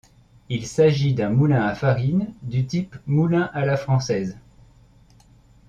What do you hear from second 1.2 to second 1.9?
moulin à